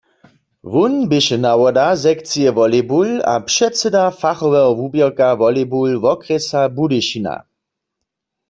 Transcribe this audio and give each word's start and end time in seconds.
Wón 0.71 0.93
běše 1.09 1.37
nawoda 1.45 1.85
sekcije 2.03 2.49
wolejbul 2.57 3.09
a 3.33 3.35
předsyda 3.47 4.03
fachoweho 4.19 4.71
wuběrka 4.79 5.27
wolejbul 5.39 5.91
wokrjesa 6.03 6.61
Budyšina. 6.75 7.35